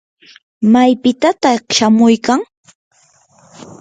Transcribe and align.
¿maypitataq 0.73 1.61
shamuykan? 1.75 2.39